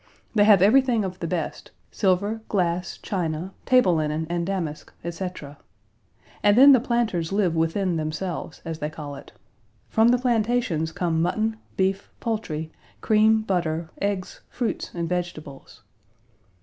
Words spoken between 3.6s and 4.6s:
table linen, and